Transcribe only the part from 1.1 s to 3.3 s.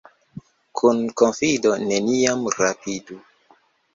konfido neniam rapidu.